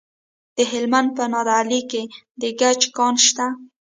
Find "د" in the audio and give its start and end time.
0.55-0.57, 2.41-2.43